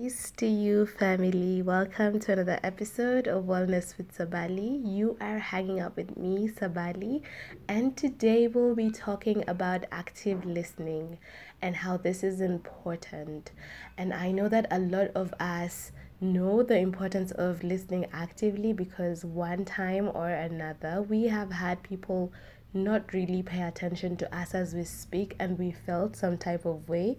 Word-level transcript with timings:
Peace 0.00 0.30
to 0.38 0.46
you, 0.46 0.86
family. 0.86 1.60
Welcome 1.60 2.18
to 2.20 2.32
another 2.32 2.58
episode 2.62 3.28
of 3.28 3.44
Wellness 3.44 3.98
with 3.98 4.16
Sabali. 4.16 4.80
You 4.82 5.18
are 5.20 5.38
hanging 5.38 5.80
out 5.80 5.96
with 5.96 6.16
me, 6.16 6.48
Sabali, 6.48 7.20
and 7.68 7.94
today 7.94 8.48
we'll 8.48 8.74
be 8.74 8.90
talking 8.90 9.44
about 9.46 9.84
active 9.92 10.46
listening 10.46 11.18
and 11.60 11.76
how 11.76 11.98
this 11.98 12.24
is 12.24 12.40
important. 12.40 13.52
And 13.98 14.14
I 14.14 14.30
know 14.32 14.48
that 14.48 14.66
a 14.70 14.78
lot 14.78 15.08
of 15.14 15.34
us 15.38 15.92
know 16.22 16.62
the 16.62 16.78
importance 16.78 17.30
of 17.32 17.62
listening 17.62 18.06
actively 18.14 18.72
because 18.72 19.26
one 19.26 19.66
time 19.66 20.10
or 20.14 20.30
another 20.30 21.02
we 21.02 21.24
have 21.24 21.52
had 21.52 21.82
people 21.82 22.32
not 22.74 23.12
really 23.12 23.42
pay 23.42 23.62
attention 23.62 24.16
to 24.16 24.34
us 24.34 24.54
as 24.54 24.74
we 24.74 24.84
speak 24.84 25.36
and 25.38 25.58
we 25.58 25.70
felt 25.70 26.16
some 26.16 26.38
type 26.38 26.64
of 26.64 26.88
way 26.88 27.18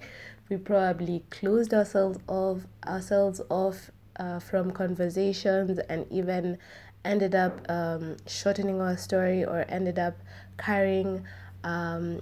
we 0.50 0.58
probably 0.58 1.24
closed 1.30 1.74
ourselves 1.74 2.20
off 2.28 2.62
ourselves 2.86 3.42
off 3.50 3.92
uh, 4.18 4.40
from 4.40 4.72
conversations 4.72 5.80
and 5.90 6.06
even 6.12 6.58
ended 7.06 7.36
up 7.36 7.60
um, 7.70 8.18
shortening 8.28 8.80
our 8.82 8.98
story 8.98 9.44
or 9.44 9.66
ended 9.68 10.00
up 10.00 10.16
carrying 10.58 11.24
um, 11.64 12.22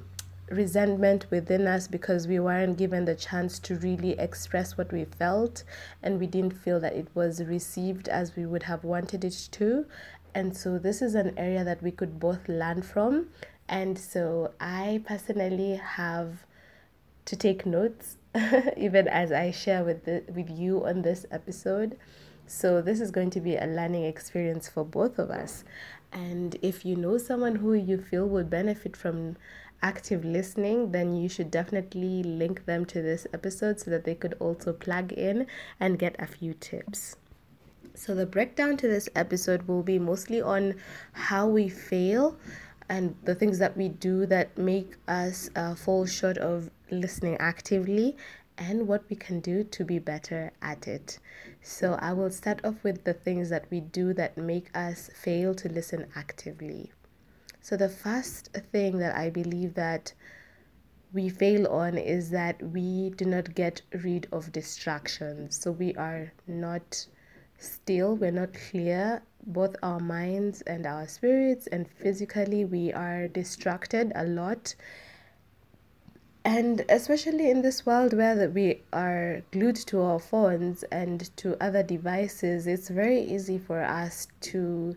resentment 0.49 1.25
within 1.31 1.67
us 1.67 1.87
because 1.87 2.27
we 2.27 2.39
weren't 2.39 2.77
given 2.77 3.05
the 3.05 3.15
chance 3.15 3.59
to 3.59 3.75
really 3.75 4.11
express 4.19 4.77
what 4.77 4.91
we 4.91 5.05
felt 5.05 5.63
and 6.03 6.19
we 6.19 6.27
didn't 6.27 6.53
feel 6.53 6.79
that 6.79 6.93
it 6.93 7.07
was 7.13 7.43
received 7.43 8.09
as 8.09 8.35
we 8.35 8.45
would 8.45 8.63
have 8.63 8.83
wanted 8.83 9.23
it 9.23 9.47
to. 9.51 9.85
And 10.33 10.55
so 10.55 10.77
this 10.77 11.01
is 11.01 11.15
an 11.15 11.33
area 11.37 11.63
that 11.63 11.81
we 11.81 11.91
could 11.91 12.19
both 12.19 12.47
learn 12.47 12.81
from. 12.81 13.27
And 13.67 13.97
so 13.97 14.51
i 14.59 15.01
personally 15.05 15.75
have 15.75 16.45
to 17.31 17.37
take 17.37 17.65
notes 17.65 18.17
even 18.77 19.07
as 19.07 19.31
I 19.31 19.51
share 19.51 19.85
with 19.85 20.03
the, 20.03 20.21
with 20.35 20.49
you 20.49 20.85
on 20.85 21.01
this 21.01 21.25
episode. 21.31 21.97
So 22.45 22.81
this 22.81 22.99
is 22.99 23.09
going 23.09 23.29
to 23.29 23.39
be 23.39 23.55
a 23.55 23.65
learning 23.65 24.03
experience 24.03 24.67
for 24.67 24.83
both 24.83 25.17
of 25.17 25.29
us. 25.31 25.63
And 26.11 26.57
if 26.61 26.83
you 26.83 26.97
know 26.97 27.17
someone 27.17 27.55
who 27.55 27.73
you 27.73 27.97
feel 27.97 28.27
would 28.27 28.49
benefit 28.49 28.97
from 28.97 29.37
active 29.81 30.25
listening, 30.25 30.91
then 30.91 31.15
you 31.15 31.29
should 31.29 31.49
definitely 31.49 32.21
link 32.21 32.65
them 32.65 32.83
to 32.87 33.01
this 33.01 33.25
episode 33.33 33.79
so 33.79 33.89
that 33.91 34.03
they 34.03 34.15
could 34.15 34.35
also 34.41 34.73
plug 34.73 35.13
in 35.13 35.47
and 35.79 35.97
get 35.97 36.17
a 36.19 36.27
few 36.27 36.53
tips. 36.53 37.15
So, 37.93 38.13
the 38.13 38.25
breakdown 38.25 38.75
to 38.77 38.89
this 38.89 39.07
episode 39.15 39.69
will 39.69 39.83
be 39.83 39.99
mostly 39.99 40.41
on 40.41 40.75
how 41.13 41.47
we 41.47 41.69
fail 41.69 42.37
and 42.89 43.15
the 43.23 43.35
things 43.35 43.57
that 43.59 43.77
we 43.77 43.87
do 43.87 44.25
that 44.25 44.57
make 44.57 44.97
us 45.07 45.49
uh, 45.55 45.75
fall 45.75 46.05
short 46.05 46.37
of 46.37 46.69
listening 46.91 47.37
actively 47.39 48.15
and 48.57 48.87
what 48.87 49.03
we 49.09 49.15
can 49.15 49.39
do 49.39 49.63
to 49.63 49.83
be 49.83 49.97
better 49.97 50.51
at 50.61 50.87
it. 50.87 51.19
So, 51.61 51.93
I 51.93 52.13
will 52.13 52.29
start 52.29 52.63
off 52.63 52.83
with 52.83 53.03
the 53.03 53.13
things 53.13 53.49
that 53.49 53.65
we 53.71 53.79
do 53.79 54.13
that 54.13 54.37
make 54.37 54.69
us 54.75 55.09
fail 55.15 55.55
to 55.55 55.69
listen 55.69 56.07
actively. 56.15 56.91
So, 57.61 57.77
the 57.77 57.89
first 57.89 58.53
thing 58.71 58.97
that 58.99 59.15
I 59.15 59.29
believe 59.29 59.73
that 59.75 60.13
we 61.13 61.29
fail 61.29 61.67
on 61.67 61.97
is 61.97 62.29
that 62.31 62.61
we 62.61 63.11
do 63.11 63.25
not 63.25 63.55
get 63.55 63.81
rid 63.93 64.27
of 64.31 64.51
distractions. 64.51 65.57
So, 65.57 65.71
we 65.71 65.95
are 65.95 66.33
not 66.47 67.07
still, 67.57 68.15
we're 68.15 68.31
not 68.31 68.53
clear 68.53 69.21
both 69.45 69.75
our 69.81 69.99
minds 69.99 70.61
and 70.61 70.85
our 70.85 71.07
spirits, 71.07 71.67
and 71.67 71.87
physically, 71.87 72.65
we 72.65 72.93
are 72.93 73.27
distracted 73.27 74.11
a 74.15 74.23
lot. 74.23 74.75
And 76.43 76.83
especially 76.89 77.51
in 77.51 77.61
this 77.61 77.85
world 77.85 78.13
where 78.13 78.49
we 78.49 78.81
are 78.91 79.43
glued 79.51 79.75
to 79.87 80.01
our 80.01 80.19
phones 80.19 80.83
and 80.91 81.35
to 81.37 81.55
other 81.63 81.83
devices, 81.83 82.65
it's 82.65 82.89
very 82.89 83.21
easy 83.21 83.59
for 83.59 83.83
us 83.83 84.27
to 84.41 84.95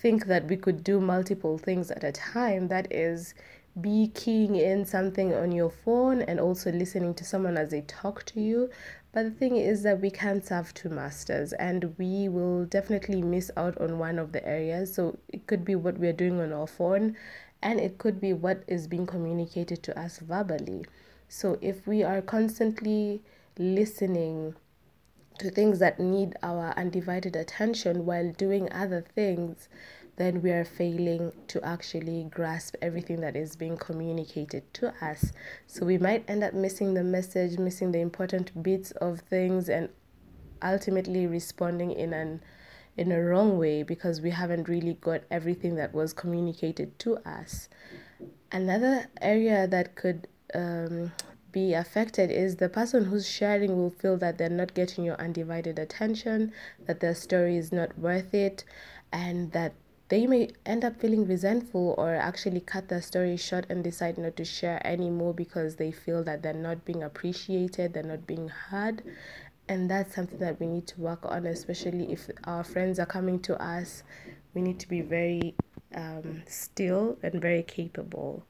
think 0.00 0.26
that 0.26 0.46
we 0.46 0.56
could 0.56 0.82
do 0.82 1.00
multiple 1.00 1.58
things 1.58 1.90
at 1.90 2.02
a 2.02 2.12
time. 2.12 2.68
That 2.68 2.90
is, 2.90 3.34
be 3.78 4.10
keying 4.14 4.56
in 4.56 4.86
something 4.86 5.34
on 5.34 5.52
your 5.52 5.70
phone 5.70 6.22
and 6.22 6.40
also 6.40 6.72
listening 6.72 7.12
to 7.14 7.24
someone 7.24 7.58
as 7.58 7.70
they 7.70 7.82
talk 7.82 8.24
to 8.26 8.40
you. 8.40 8.70
But 9.12 9.24
the 9.24 9.30
thing 9.30 9.56
is 9.56 9.82
that 9.82 10.00
we 10.00 10.10
can't 10.10 10.44
serve 10.44 10.72
two 10.74 10.88
masters 10.88 11.52
and 11.52 11.94
we 11.98 12.28
will 12.28 12.64
definitely 12.64 13.22
miss 13.22 13.50
out 13.56 13.80
on 13.80 13.98
one 13.98 14.18
of 14.18 14.32
the 14.32 14.44
areas. 14.46 14.94
So 14.94 15.18
it 15.28 15.46
could 15.46 15.64
be 15.64 15.74
what 15.74 15.98
we're 15.98 16.12
doing 16.12 16.40
on 16.40 16.52
our 16.52 16.66
phone 16.66 17.16
and 17.64 17.80
it 17.80 17.98
could 17.98 18.20
be 18.20 18.32
what 18.32 18.62
is 18.68 18.86
being 18.86 19.06
communicated 19.06 19.82
to 19.82 19.98
us 19.98 20.18
verbally. 20.18 20.84
So 21.28 21.58
if 21.60 21.86
we 21.86 22.04
are 22.04 22.20
constantly 22.20 23.22
listening 23.58 24.54
to 25.38 25.50
things 25.50 25.78
that 25.80 25.98
need 25.98 26.36
our 26.42 26.74
undivided 26.76 27.34
attention 27.34 28.04
while 28.06 28.30
doing 28.32 28.70
other 28.70 29.04
things, 29.14 29.68
then 30.16 30.42
we 30.42 30.50
are 30.52 30.64
failing 30.64 31.32
to 31.48 31.64
actually 31.64 32.28
grasp 32.30 32.76
everything 32.80 33.20
that 33.20 33.34
is 33.34 33.56
being 33.56 33.76
communicated 33.76 34.62
to 34.74 34.94
us. 35.04 35.32
So 35.66 35.84
we 35.84 35.98
might 35.98 36.28
end 36.28 36.44
up 36.44 36.54
missing 36.54 36.94
the 36.94 37.02
message, 37.02 37.58
missing 37.58 37.90
the 37.90 38.00
important 38.00 38.62
bits 38.62 38.92
of 38.92 39.20
things, 39.20 39.68
and 39.68 39.88
ultimately 40.62 41.26
responding 41.26 41.90
in 41.90 42.12
an 42.12 42.42
in 42.96 43.10
a 43.12 43.20
wrong 43.20 43.58
way 43.58 43.82
because 43.82 44.20
we 44.20 44.30
haven't 44.30 44.68
really 44.68 44.94
got 45.00 45.22
everything 45.30 45.74
that 45.76 45.92
was 45.92 46.12
communicated 46.12 46.98
to 47.00 47.16
us. 47.18 47.68
Another 48.52 49.06
area 49.20 49.66
that 49.66 49.96
could 49.96 50.28
um, 50.54 51.12
be 51.50 51.74
affected 51.74 52.30
is 52.30 52.56
the 52.56 52.68
person 52.68 53.04
who's 53.04 53.28
sharing 53.28 53.76
will 53.76 53.90
feel 53.90 54.16
that 54.18 54.38
they're 54.38 54.48
not 54.48 54.74
getting 54.74 55.04
your 55.04 55.20
undivided 55.20 55.78
attention, 55.78 56.52
that 56.86 57.00
their 57.00 57.14
story 57.14 57.56
is 57.56 57.72
not 57.72 57.98
worth 57.98 58.34
it, 58.34 58.64
and 59.12 59.52
that 59.52 59.72
they 60.08 60.26
may 60.26 60.50
end 60.66 60.84
up 60.84 61.00
feeling 61.00 61.26
resentful 61.26 61.94
or 61.96 62.14
actually 62.14 62.60
cut 62.60 62.88
their 62.88 63.00
story 63.00 63.36
short 63.36 63.64
and 63.70 63.82
decide 63.82 64.18
not 64.18 64.36
to 64.36 64.44
share 64.44 64.84
anymore 64.86 65.32
because 65.32 65.76
they 65.76 65.90
feel 65.90 66.22
that 66.24 66.42
they're 66.42 66.52
not 66.52 66.84
being 66.84 67.02
appreciated, 67.02 67.94
they're 67.94 68.02
not 68.02 68.26
being 68.26 68.48
heard. 68.48 69.02
And 69.68 69.90
that's 69.90 70.14
something 70.14 70.38
that 70.38 70.60
we 70.60 70.66
need 70.66 70.86
to 70.88 71.00
work 71.00 71.20
on, 71.24 71.46
especially 71.46 72.12
if 72.12 72.28
our 72.44 72.64
friends 72.64 72.98
are 72.98 73.06
coming 73.06 73.40
to 73.40 73.60
us. 73.62 74.02
We 74.52 74.60
need 74.60 74.78
to 74.80 74.88
be 74.88 75.00
very 75.00 75.54
um, 75.94 76.42
still 76.46 77.18
and 77.22 77.40
very 77.40 77.62
capable. 77.62 78.44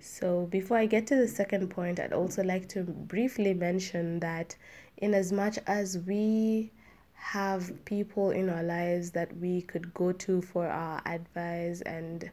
So, 0.00 0.46
before 0.46 0.78
I 0.78 0.86
get 0.86 1.06
to 1.08 1.16
the 1.16 1.28
second 1.28 1.68
point, 1.68 2.00
I'd 2.00 2.12
also 2.12 2.42
like 2.42 2.68
to 2.70 2.82
briefly 2.82 3.52
mention 3.54 4.18
that, 4.20 4.56
in 4.96 5.14
as 5.14 5.30
much 5.30 5.58
as 5.66 5.98
we 5.98 6.72
have 7.14 7.72
people 7.84 8.30
in 8.30 8.48
our 8.48 8.62
lives 8.62 9.10
that 9.10 9.36
we 9.36 9.60
could 9.62 9.92
go 9.92 10.10
to 10.10 10.40
for 10.40 10.66
our 10.66 11.02
advice 11.04 11.82
and 11.82 12.30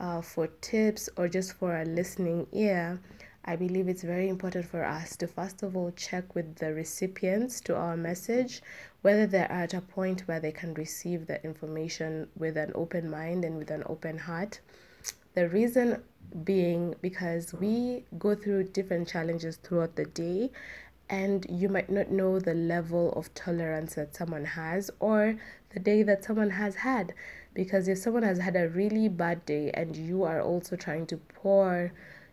uh, 0.00 0.20
for 0.20 0.48
tips 0.60 1.08
or 1.16 1.28
just 1.28 1.52
for 1.54 1.80
a 1.80 1.84
listening 1.84 2.46
ear, 2.52 3.00
I 3.48 3.54
believe 3.54 3.86
it's 3.86 4.02
very 4.02 4.28
important 4.28 4.66
for 4.66 4.84
us 4.84 5.14
to 5.16 5.28
first 5.28 5.62
of 5.62 5.76
all 5.76 5.92
check 5.92 6.34
with 6.34 6.56
the 6.56 6.74
recipients 6.74 7.60
to 7.62 7.76
our 7.76 7.96
message 7.96 8.60
whether 9.02 9.24
they're 9.24 9.52
at 9.52 9.72
a 9.72 9.80
point 9.80 10.22
where 10.26 10.40
they 10.40 10.50
can 10.50 10.74
receive 10.74 11.28
the 11.28 11.42
information 11.44 12.28
with 12.36 12.56
an 12.56 12.72
open 12.74 13.08
mind 13.08 13.44
and 13.44 13.56
with 13.56 13.70
an 13.70 13.84
open 13.86 14.18
heart. 14.18 14.58
The 15.34 15.48
reason 15.48 16.02
being 16.42 16.96
because 17.00 17.54
we 17.54 18.04
go 18.18 18.34
through 18.34 18.64
different 18.64 19.06
challenges 19.06 19.58
throughout 19.58 19.94
the 19.94 20.06
day 20.06 20.50
and 21.08 21.46
you 21.48 21.68
might 21.68 21.88
not 21.88 22.10
know 22.10 22.40
the 22.40 22.54
level 22.54 23.12
of 23.12 23.32
tolerance 23.34 23.94
that 23.94 24.12
someone 24.12 24.44
has 24.44 24.90
or 24.98 25.36
the 25.70 25.78
day 25.78 26.02
that 26.02 26.24
someone 26.24 26.50
has 26.50 26.74
had 26.74 27.14
because 27.54 27.86
if 27.86 27.98
someone 27.98 28.24
has 28.24 28.38
had 28.38 28.56
a 28.56 28.68
really 28.70 29.08
bad 29.08 29.46
day 29.46 29.70
and 29.72 29.96
you 29.96 30.24
are 30.24 30.42
also 30.42 30.74
trying 30.74 31.06
to 31.06 31.16
pour 31.16 31.92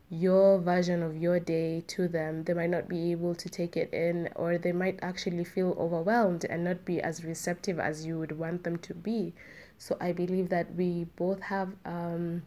your 0.09 0.59
version 0.59 1.01
of 1.01 1.17
your 1.17 1.39
day 1.39 1.83
to 1.87 2.07
them 2.07 2.43
they 2.43 2.53
might 2.53 2.69
not 2.69 2.87
be 2.87 3.11
able 3.11 3.33
to 3.33 3.49
take 3.49 3.75
it 3.75 3.91
in 3.93 4.29
or 4.35 4.57
they 4.57 4.71
might 4.71 4.99
actually 5.01 5.43
feel 5.43 5.75
overwhelmed 5.79 6.45
and 6.45 6.63
not 6.63 6.85
be 6.85 7.01
as 7.01 7.23
receptive 7.23 7.79
as 7.79 8.05
you 8.05 8.19
would 8.19 8.37
want 8.37 8.63
them 8.63 8.77
to 8.77 8.93
be. 8.93 9.33
So 9.77 9.97
i 9.99 10.11
believe 10.11 10.49
that 10.49 10.75
we 10.75 11.05
both 11.15 11.41
have 11.41 11.69
um, 11.85 12.43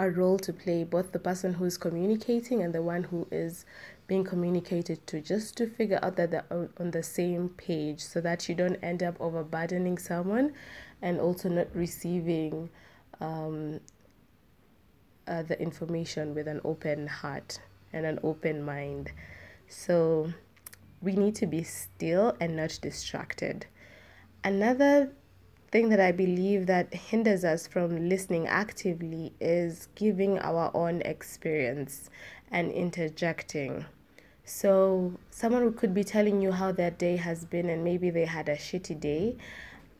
a 0.00 0.10
role 0.10 0.38
to 0.38 0.52
play 0.52 0.82
both 0.82 1.12
the 1.12 1.18
person 1.18 1.52
who 1.54 1.66
is 1.66 1.76
communicating 1.76 2.62
and 2.62 2.74
the 2.74 2.80
one 2.82 3.04
who 3.04 3.26
is 3.30 3.66
being 4.06 4.24
communicated 4.24 5.06
to 5.06 5.20
just 5.20 5.56
to 5.58 5.66
figure 5.66 6.00
out 6.02 6.16
that 6.16 6.30
they're 6.30 6.68
on 6.78 6.90
the 6.90 7.02
same 7.02 7.50
page 7.50 8.00
so 8.00 8.20
that 8.20 8.48
you 8.48 8.54
don't 8.54 8.76
end 8.82 9.02
up 9.02 9.14
overburdening 9.20 9.98
someone 9.98 10.52
and 11.02 11.20
also 11.20 11.48
not 11.48 11.68
receiving 11.74 12.70
um, 13.20 13.78
uh, 15.30 15.42
the 15.42 15.58
information 15.60 16.34
with 16.34 16.48
an 16.48 16.60
open 16.64 17.06
heart 17.06 17.60
and 17.92 18.04
an 18.04 18.18
open 18.22 18.62
mind. 18.62 19.12
So 19.68 20.32
we 21.00 21.12
need 21.12 21.34
to 21.36 21.46
be 21.46 21.62
still 21.62 22.36
and 22.40 22.56
not 22.56 22.78
distracted. 22.82 23.66
Another 24.44 25.12
thing 25.70 25.88
that 25.90 26.00
I 26.00 26.12
believe 26.12 26.66
that 26.66 26.92
hinders 26.92 27.44
us 27.44 27.66
from 27.66 28.08
listening 28.08 28.48
actively 28.48 29.32
is 29.40 29.88
giving 29.94 30.38
our 30.40 30.70
own 30.74 31.00
experience 31.02 32.10
and 32.50 32.72
interjecting. 32.72 33.84
So, 34.44 35.12
someone 35.30 35.72
could 35.74 35.94
be 35.94 36.02
telling 36.02 36.42
you 36.42 36.50
how 36.50 36.72
their 36.72 36.90
day 36.90 37.16
has 37.16 37.44
been, 37.44 37.70
and 37.70 37.84
maybe 37.84 38.10
they 38.10 38.24
had 38.24 38.48
a 38.48 38.56
shitty 38.56 38.98
day, 38.98 39.36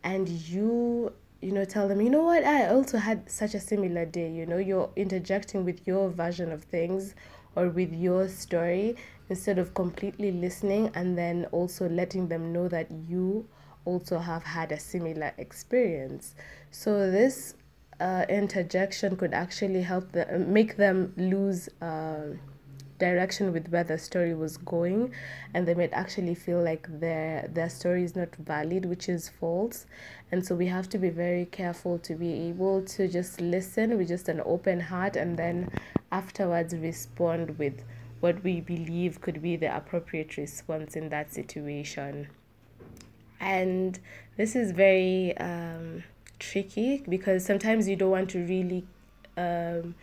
and 0.02 0.28
you, 0.28 1.12
you 1.40 1.52
know, 1.52 1.64
tell 1.64 1.88
them, 1.88 2.00
you 2.00 2.10
know 2.10 2.22
what, 2.24 2.44
I 2.44 2.66
also 2.66 2.98
had 2.98 3.30
such 3.30 3.54
a 3.54 3.60
similar 3.60 4.04
day. 4.04 4.30
You 4.30 4.46
know, 4.46 4.58
you're 4.58 4.90
interjecting 4.96 5.64
with 5.64 5.86
your 5.86 6.10
version 6.10 6.52
of 6.52 6.64
things 6.64 7.14
or 7.56 7.68
with 7.68 7.92
your 7.92 8.28
story 8.28 8.96
instead 9.28 9.58
of 9.58 9.74
completely 9.74 10.32
listening 10.32 10.90
and 10.94 11.16
then 11.16 11.46
also 11.52 11.88
letting 11.88 12.28
them 12.28 12.52
know 12.52 12.68
that 12.68 12.90
you 13.08 13.48
also 13.84 14.18
have 14.18 14.42
had 14.42 14.70
a 14.72 14.78
similar 14.78 15.32
experience. 15.38 16.34
So, 16.70 17.10
this 17.10 17.54
uh, 18.00 18.26
interjection 18.28 19.16
could 19.16 19.32
actually 19.32 19.82
help 19.82 20.12
them 20.12 20.52
make 20.52 20.76
them 20.76 21.14
lose. 21.16 21.68
Uh, 21.80 22.36
direction 23.00 23.52
with 23.52 23.68
where 23.68 23.82
the 23.82 23.98
story 23.98 24.34
was 24.34 24.56
going 24.58 25.12
and 25.52 25.66
they 25.66 25.74
might 25.74 25.92
actually 25.92 26.36
feel 26.36 26.62
like 26.62 26.86
their 27.00 27.48
their 27.52 27.68
story 27.68 28.04
is 28.04 28.14
not 28.14 28.34
valid 28.36 28.84
which 28.84 29.08
is 29.08 29.28
false. 29.28 29.86
And 30.30 30.46
so 30.46 30.54
we 30.54 30.66
have 30.66 30.88
to 30.90 30.98
be 30.98 31.10
very 31.10 31.46
careful 31.46 31.98
to 31.98 32.14
be 32.14 32.32
able 32.48 32.82
to 32.82 33.08
just 33.08 33.40
listen 33.40 33.98
with 33.98 34.06
just 34.06 34.28
an 34.28 34.40
open 34.44 34.78
heart 34.78 35.16
and 35.16 35.36
then 35.36 35.70
afterwards 36.12 36.74
respond 36.74 37.58
with 37.58 37.82
what 38.20 38.44
we 38.44 38.60
believe 38.60 39.20
could 39.20 39.42
be 39.42 39.56
the 39.56 39.74
appropriate 39.74 40.36
response 40.36 40.94
in 40.94 41.08
that 41.08 41.32
situation. 41.32 42.28
And 43.40 43.98
this 44.36 44.54
is 44.54 44.72
very 44.72 45.36
um, 45.38 46.04
tricky 46.38 47.02
because 47.08 47.44
sometimes 47.44 47.88
you 47.88 47.96
don't 47.96 48.10
want 48.10 48.30
to 48.30 48.38
really 48.38 48.84
um, 49.36 49.94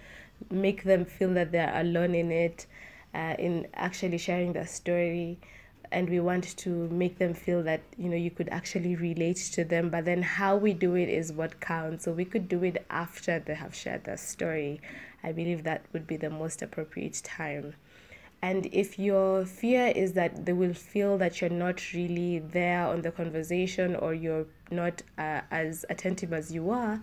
make 0.50 0.84
them 0.84 1.06
feel 1.06 1.34
that 1.34 1.52
they're 1.52 1.76
alone 1.76 2.16
in 2.16 2.32
it 2.32 2.66
uh, 3.14 3.36
in 3.40 3.68
actually 3.74 4.18
sharing 4.18 4.54
their 4.54 4.68
story. 4.68 5.40
And 5.90 6.10
we 6.10 6.20
want 6.20 6.58
to 6.58 6.70
make 6.90 7.18
them 7.18 7.34
feel 7.34 7.64
that 7.64 7.82
you 7.98 8.10
know 8.10 8.18
you 8.18 8.30
could 8.30 8.50
actually 8.50 8.96
relate 8.96 9.38
to 9.54 9.64
them. 9.64 9.90
But 9.90 10.04
then 10.06 10.22
how 10.22 10.58
we 10.58 10.74
do 10.74 10.96
it 10.96 11.08
is 11.08 11.32
what 11.32 11.62
counts. 11.62 12.04
So 12.04 12.12
we 12.12 12.26
could 12.26 12.50
do 12.50 12.64
it 12.64 12.86
after 12.90 13.40
they 13.40 13.56
have 13.56 13.74
shared 13.74 14.04
their 14.04 14.18
story. 14.18 14.82
I 15.24 15.32
believe 15.32 15.64
that 15.64 15.86
would 15.94 16.06
be 16.06 16.18
the 16.18 16.30
most 16.30 16.62
appropriate 16.62 17.22
time. 17.24 17.76
And 18.42 18.68
if 18.72 19.00
your 19.00 19.46
fear 19.46 19.88
is 19.88 20.14
that 20.14 20.46
they 20.46 20.54
will 20.54 20.74
feel 20.74 21.18
that 21.18 21.42
you're 21.42 21.50
not 21.50 21.92
really 21.94 22.40
there 22.40 22.86
on 22.86 23.02
the 23.02 23.12
conversation 23.12 23.96
or 23.96 24.14
you're 24.14 24.46
not 24.70 25.02
uh, 25.18 25.42
as 25.50 25.86
attentive 25.90 26.34
as 26.34 26.52
you 26.52 26.70
are 26.70 27.02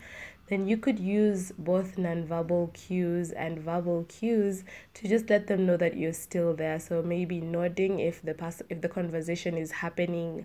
then 0.48 0.68
you 0.68 0.76
could 0.76 0.98
use 0.98 1.52
both 1.58 1.96
nonverbal 1.96 2.72
cues 2.74 3.30
and 3.32 3.58
verbal 3.58 4.04
cues 4.08 4.64
to 4.94 5.08
just 5.08 5.30
let 5.30 5.46
them 5.46 5.66
know 5.66 5.76
that 5.76 5.96
you're 5.96 6.12
still 6.12 6.54
there. 6.54 6.78
So 6.78 7.02
maybe 7.02 7.40
nodding 7.40 8.00
if 8.00 8.22
the 8.22 8.34
pers- 8.34 8.62
if 8.68 8.80
the 8.80 8.88
conversation 8.88 9.56
is 9.56 9.70
happening 9.70 10.44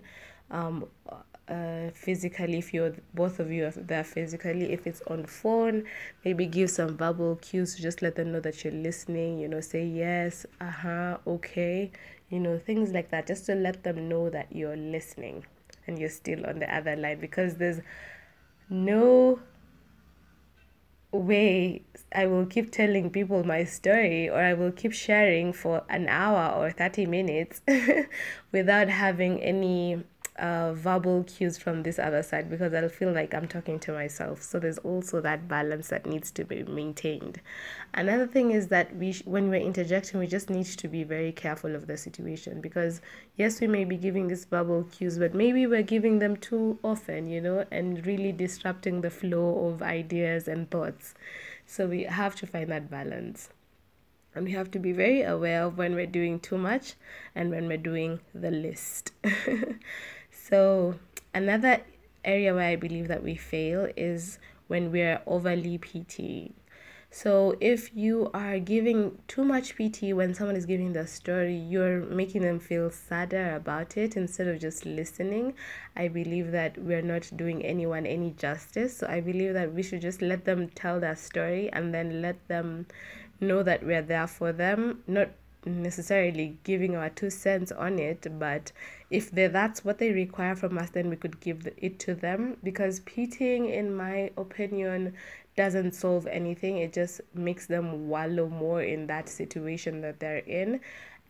um, 0.50 0.86
uh, 1.48 1.90
physically, 1.94 2.58
if 2.58 2.72
you're 2.72 2.94
both 3.14 3.40
of 3.40 3.50
you 3.50 3.66
are 3.66 3.70
there 3.72 4.04
physically, 4.04 4.72
if 4.72 4.86
it's 4.86 5.02
on 5.08 5.26
phone, 5.26 5.84
maybe 6.24 6.46
give 6.46 6.70
some 6.70 6.96
verbal 6.96 7.36
cues 7.36 7.74
to 7.76 7.82
just 7.82 8.02
let 8.02 8.14
them 8.14 8.32
know 8.32 8.40
that 8.40 8.62
you're 8.64 8.72
listening. 8.72 9.38
You 9.38 9.48
know, 9.48 9.60
say 9.60 9.84
yes, 9.84 10.46
uh 10.60 10.70
huh, 10.70 11.18
okay, 11.26 11.90
you 12.30 12.38
know, 12.40 12.58
things 12.58 12.92
like 12.92 13.10
that, 13.10 13.26
just 13.26 13.46
to 13.46 13.54
let 13.54 13.82
them 13.82 14.08
know 14.08 14.30
that 14.30 14.54
you're 14.54 14.76
listening 14.76 15.44
and 15.86 15.98
you're 15.98 16.08
still 16.08 16.46
on 16.46 16.58
the 16.60 16.74
other 16.74 16.94
line 16.96 17.18
because 17.20 17.56
there's 17.56 17.80
no 18.68 19.40
way 21.12 21.82
I 22.14 22.26
will 22.26 22.46
keep 22.46 22.72
telling 22.72 23.10
people 23.10 23.44
my 23.44 23.64
story 23.64 24.28
or 24.28 24.38
I 24.38 24.54
will 24.54 24.72
keep 24.72 24.92
sharing 24.92 25.52
for 25.52 25.82
an 25.88 26.08
hour 26.08 26.56
or 26.56 26.70
30 26.70 27.06
minutes 27.06 27.62
without 28.52 28.88
having 28.88 29.40
any 29.40 30.02
uh, 30.38 30.72
verbal 30.72 31.24
cues 31.24 31.58
from 31.58 31.82
this 31.82 31.98
other 31.98 32.22
side 32.22 32.48
because 32.48 32.72
I'll 32.72 32.88
feel 32.88 33.12
like 33.12 33.34
I'm 33.34 33.48
talking 33.48 33.78
to 33.80 33.92
myself. 33.92 34.42
So 34.42 34.58
there's 34.58 34.78
also 34.78 35.20
that 35.20 35.48
balance 35.48 35.88
that 35.88 36.06
needs 36.06 36.30
to 36.32 36.44
be 36.44 36.62
maintained. 36.62 37.40
Another 37.94 38.26
thing 38.26 38.50
is 38.50 38.68
that 38.68 38.94
we 38.96 39.12
sh- 39.12 39.22
when 39.26 39.50
we're 39.50 39.60
interjecting, 39.60 40.20
we 40.20 40.26
just 40.26 40.48
need 40.48 40.66
to 40.66 40.88
be 40.88 41.04
very 41.04 41.32
careful 41.32 41.74
of 41.74 41.86
the 41.86 41.96
situation 41.96 42.60
because 42.60 43.00
yes, 43.36 43.60
we 43.60 43.66
may 43.66 43.84
be 43.84 43.96
giving 43.96 44.28
these 44.28 44.44
verbal 44.44 44.84
cues, 44.84 45.18
but 45.18 45.34
maybe 45.34 45.66
we're 45.66 45.82
giving 45.82 46.18
them 46.18 46.36
too 46.36 46.78
often, 46.82 47.28
you 47.28 47.40
know, 47.40 47.64
and 47.70 48.06
really 48.06 48.32
disrupting 48.32 49.00
the 49.00 49.10
flow 49.10 49.68
of 49.68 49.82
ideas 49.82 50.48
and 50.48 50.70
thoughts. 50.70 51.14
So 51.66 51.86
we 51.86 52.04
have 52.04 52.34
to 52.36 52.46
find 52.46 52.70
that 52.70 52.90
balance. 52.90 53.50
And 54.34 54.44
we 54.44 54.52
have 54.52 54.70
to 54.72 54.78
be 54.78 54.92
very 54.92 55.22
aware 55.22 55.64
of 55.64 55.76
when 55.76 55.94
we're 55.94 56.06
doing 56.06 56.38
too 56.38 56.56
much 56.56 56.94
and 57.34 57.50
when 57.50 57.66
we're 57.66 57.76
doing 57.76 58.20
the 58.32 58.50
list. 58.50 59.12
So, 60.50 60.96
another 61.32 61.82
area 62.24 62.52
where 62.52 62.66
I 62.66 62.74
believe 62.74 63.06
that 63.06 63.22
we 63.22 63.36
fail 63.36 63.88
is 63.96 64.40
when 64.66 64.90
we're 64.90 65.22
overly 65.24 65.78
PT. 65.78 66.52
So, 67.12 67.56
if 67.60 67.94
you 67.94 68.30
are 68.34 68.58
giving 68.58 69.18
too 69.28 69.44
much 69.44 69.76
PT 69.76 70.12
when 70.12 70.34
someone 70.34 70.56
is 70.56 70.66
giving 70.66 70.92
the 70.92 71.06
story, 71.06 71.54
you're 71.54 72.00
making 72.00 72.42
them 72.42 72.58
feel 72.58 72.90
sadder 72.90 73.54
about 73.54 73.96
it 73.96 74.16
instead 74.16 74.48
of 74.48 74.58
just 74.58 74.84
listening. 74.84 75.54
I 75.96 76.08
believe 76.08 76.50
that 76.50 76.76
we're 76.78 77.02
not 77.02 77.30
doing 77.36 77.64
anyone 77.64 78.04
any 78.04 78.32
justice. 78.32 78.96
So, 78.96 79.06
I 79.06 79.20
believe 79.20 79.54
that 79.54 79.72
we 79.72 79.84
should 79.84 80.02
just 80.02 80.20
let 80.20 80.46
them 80.46 80.68
tell 80.70 80.98
their 80.98 81.14
story 81.16 81.70
and 81.72 81.94
then 81.94 82.22
let 82.22 82.48
them 82.48 82.86
know 83.40 83.62
that 83.62 83.86
we're 83.86 84.02
there 84.02 84.26
for 84.26 84.52
them, 84.52 85.04
not 85.06 85.30
necessarily 85.64 86.58
giving 86.64 86.96
our 86.96 87.10
two 87.10 87.30
cents 87.30 87.70
on 87.70 87.98
it, 87.98 88.26
but 88.38 88.72
if 89.10 89.32
that's 89.32 89.84
what 89.84 89.98
they 89.98 90.12
require 90.12 90.54
from 90.54 90.78
us, 90.78 90.90
then 90.90 91.10
we 91.10 91.16
could 91.16 91.40
give 91.40 91.68
it 91.76 91.98
to 92.00 92.14
them. 92.14 92.56
Because 92.62 93.00
PTing, 93.00 93.72
in 93.72 93.94
my 93.94 94.30
opinion, 94.36 95.14
doesn't 95.56 95.94
solve 95.94 96.28
anything. 96.28 96.78
It 96.78 96.92
just 96.92 97.20
makes 97.34 97.66
them 97.66 98.08
wallow 98.08 98.48
more 98.48 98.82
in 98.82 99.08
that 99.08 99.28
situation 99.28 100.00
that 100.02 100.20
they're 100.20 100.38
in. 100.38 100.80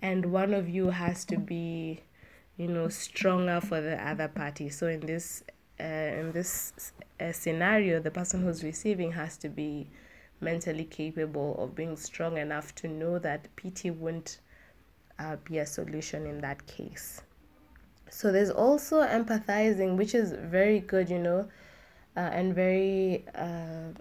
And 0.03 0.27
one 0.27 0.53
of 0.53 0.69
you 0.69 0.91
has 0.91 1.25
to 1.27 1.39
be, 1.39 2.01
you 2.59 2.69
know, 2.69 2.89
stronger 2.89 3.61
for 3.63 3.81
the 3.81 3.97
other 4.07 4.29
party. 4.29 4.69
So 4.69 4.87
in 4.87 5.01
this, 5.01 5.43
uh, 5.79 5.85
in 5.85 6.33
this 6.33 6.93
uh, 7.19 7.33
scenario, 7.33 7.99
the 7.99 8.11
person 8.11 8.43
who's 8.43 8.63
receiving 8.63 9.13
has 9.13 9.39
to 9.39 9.49
be 9.49 9.89
mentally 10.43 10.85
capable 10.85 11.57
of 11.63 11.75
being 11.75 11.97
strong 11.97 12.37
enough 12.37 12.75
to 12.75 12.89
know 12.89 13.19
that 13.19 13.49
pity 13.57 13.91
won't 13.91 14.41
uh, 15.19 15.37
be 15.45 15.59
a 15.59 15.67
solution 15.67 16.27
in 16.27 16.41
that 16.43 16.67
case. 16.67 17.23
So 18.11 18.33
there's 18.33 18.51
also 18.51 19.03
empathizing, 19.03 19.97
which 19.97 20.15
is 20.15 20.33
very 20.33 20.81
good, 20.81 21.09
you 21.09 21.19
know, 21.19 21.49
uh, 22.17 22.21
and 22.21 22.55
very 22.55 23.25
uh, 23.35 23.93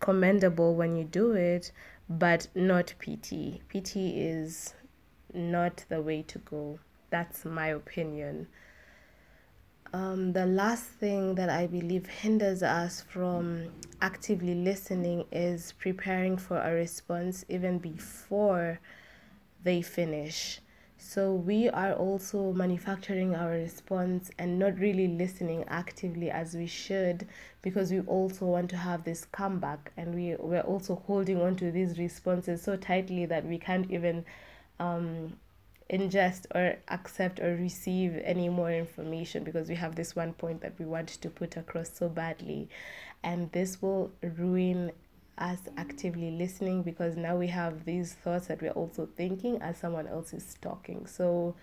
commendable 0.00 0.74
when 0.74 0.96
you 0.96 1.04
do 1.04 1.32
it, 1.32 1.72
but 2.08 2.46
not 2.54 2.94
PT. 3.00 3.60
PT 3.68 3.96
is 3.96 4.74
not 5.34 5.84
the 5.88 6.00
way 6.00 6.22
to 6.22 6.38
go. 6.38 6.78
That's 7.10 7.44
my 7.44 7.68
opinion. 7.68 8.46
Um, 9.92 10.32
the 10.34 10.46
last 10.46 10.84
thing 10.84 11.34
that 11.36 11.48
I 11.48 11.66
believe 11.66 12.06
hinders 12.06 12.62
us 12.62 13.02
from 13.08 13.70
actively 14.02 14.54
listening 14.54 15.24
is 15.32 15.72
preparing 15.78 16.36
for 16.36 16.60
a 16.60 16.72
response 16.74 17.44
even 17.48 17.78
before 17.78 18.80
they 19.64 19.80
finish. 19.80 20.60
So 21.00 21.32
we 21.32 21.68
are 21.68 21.94
also 21.94 22.52
manufacturing 22.52 23.34
our 23.34 23.50
response 23.50 24.32
and 24.36 24.58
not 24.58 24.78
really 24.78 25.06
listening 25.06 25.64
actively 25.68 26.28
as 26.28 26.54
we 26.54 26.66
should 26.66 27.28
because 27.62 27.92
we 27.92 28.00
also 28.00 28.46
want 28.46 28.68
to 28.70 28.76
have 28.76 29.04
this 29.04 29.24
comeback 29.24 29.92
and 29.96 30.12
we, 30.12 30.34
we're 30.38 30.60
also 30.60 30.96
holding 31.06 31.40
on 31.40 31.54
to 31.56 31.70
these 31.70 31.98
responses 31.98 32.62
so 32.62 32.76
tightly 32.76 33.26
that 33.26 33.46
we 33.46 33.58
can't 33.58 33.88
even 33.90 34.24
um, 34.80 35.34
ingest 35.88 36.46
or 36.54 36.76
accept 36.88 37.38
or 37.38 37.54
receive 37.54 38.20
any 38.24 38.48
more 38.48 38.72
information 38.72 39.44
because 39.44 39.68
we 39.68 39.76
have 39.76 39.94
this 39.94 40.16
one 40.16 40.32
point 40.32 40.60
that 40.60 40.78
we 40.78 40.84
want 40.84 41.08
to 41.08 41.30
put 41.30 41.56
across 41.56 41.90
so 41.92 42.08
badly. 42.08 42.68
And 43.22 43.50
this 43.52 43.80
will 43.80 44.10
ruin 44.20 44.92
us 45.38 45.60
actively 45.76 46.30
listening 46.30 46.82
because 46.82 47.16
now 47.16 47.36
we 47.36 47.46
have 47.46 47.84
these 47.84 48.14
thoughts 48.14 48.46
that 48.48 48.60
we're 48.60 48.70
also 48.70 49.08
thinking 49.16 49.60
as 49.62 49.76
someone 49.78 50.06
else 50.06 50.32
is 50.32 50.56
talking 50.60 51.06
so 51.06 51.54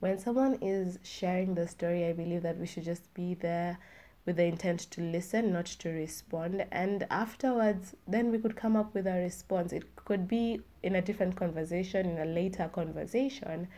when 0.00 0.18
someone 0.18 0.54
is 0.60 0.98
sharing 1.02 1.54
the 1.54 1.66
story 1.66 2.06
i 2.06 2.12
believe 2.12 2.42
that 2.42 2.58
we 2.58 2.66
should 2.66 2.84
just 2.84 3.12
be 3.14 3.34
there 3.34 3.78
with 4.26 4.36
the 4.36 4.44
intent 4.44 4.80
to 4.90 5.00
listen, 5.00 5.52
not 5.52 5.66
to 5.66 5.88
respond. 5.88 6.64
And 6.70 7.06
afterwards, 7.10 7.94
then 8.06 8.30
we 8.30 8.38
could 8.38 8.56
come 8.56 8.76
up 8.76 8.94
with 8.94 9.06
a 9.06 9.14
response. 9.14 9.72
It 9.72 9.96
could 9.96 10.28
be 10.28 10.60
in 10.82 10.94
a 10.96 11.02
different 11.02 11.36
conversation, 11.36 12.10
in 12.10 12.18
a 12.18 12.24
later 12.24 12.68
conversation, 12.72 13.68